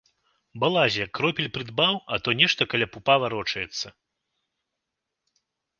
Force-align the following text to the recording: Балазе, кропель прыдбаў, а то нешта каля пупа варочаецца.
Балазе, 0.63 1.03
кропель 1.19 1.51
прыдбаў, 1.59 1.95
а 2.15 2.21
то 2.23 2.29
нешта 2.41 2.61
каля 2.73 2.87
пупа 2.97 3.15
варочаецца. 3.27 3.95